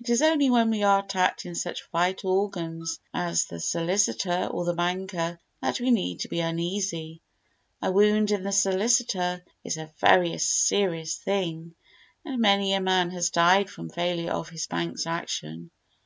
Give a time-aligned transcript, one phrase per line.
[0.00, 4.64] It is only when we are attacked in such vital organs as the solicitor or
[4.64, 7.20] the banker that we need be uneasy.
[7.82, 11.74] A wound in the solicitor is a very serious thing,
[12.24, 15.70] and many a man has died from failure of his bank's action.